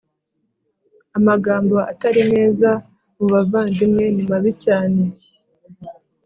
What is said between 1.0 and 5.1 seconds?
Amagambo Atari meza mubavandimwe nimabi cyane